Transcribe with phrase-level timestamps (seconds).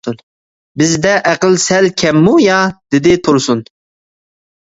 [0.81, 2.57] —بىزدە ئەقىل سەل كەممۇ يا؟—
[2.97, 3.63] دېدى تۇرسۇن.